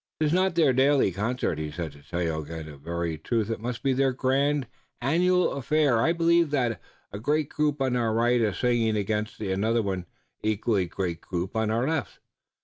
"'Tis 0.19 0.33
not 0.33 0.55
their 0.55 0.73
daily 0.73 1.11
concert," 1.11 1.59
he 1.59 1.69
said 1.69 1.91
to 1.91 1.99
Tayoga 2.01 2.61
"In 2.61 2.79
very 2.79 3.19
truth 3.19 3.51
it 3.51 3.59
must 3.59 3.83
be 3.83 3.93
their 3.93 4.11
grand, 4.13 4.65
annual 4.99 5.53
affair 5.53 5.99
I 6.01 6.11
believe 6.11 6.49
that 6.49 6.81
a 7.13 7.19
great 7.19 7.49
group 7.49 7.79
on 7.79 7.95
our 7.95 8.11
right 8.11 8.41
is 8.41 8.57
singing 8.57 8.97
against 8.97 9.39
another 9.39 10.07
equally 10.41 10.87
great 10.87 11.21
group 11.21 11.55
on 11.55 11.69
our 11.69 11.87
left. 11.87 12.17